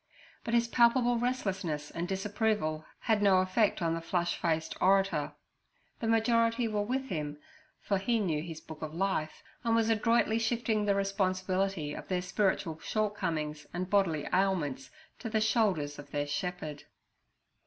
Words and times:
But 0.43 0.55
his 0.55 0.67
palpable 0.67 1.19
restlessness 1.19 1.91
and 1.91 2.07
disapproval 2.07 2.85
had 3.01 3.21
no 3.21 3.37
effect 3.37 3.81
upon 3.81 3.93
the 3.93 4.01
flush 4.01 4.35
faced 4.35 4.75
orator. 4.81 5.33
The 5.99 6.07
majority 6.07 6.67
were 6.67 6.81
with 6.81 7.09
him, 7.09 7.37
for 7.83 7.99
he 7.99 8.17
knew 8.19 8.41
his 8.41 8.61
book 8.61 8.81
of 8.81 8.95
life, 8.95 9.43
and 9.63 9.75
was 9.75 9.89
adroitly 9.91 10.39
shifting 10.39 10.85
the 10.85 10.95
responsibility 10.95 11.93
of 11.93 12.07
their 12.07 12.23
spiritual 12.23 12.79
shortcomings 12.79 13.67
and 13.75 13.91
bodily 13.91 14.27
ailments 14.33 14.89
to 15.19 15.29
the 15.29 15.39
shoulders 15.39 15.99
of 15.99 16.09
their 16.09 16.25
shepherd. 16.25 16.85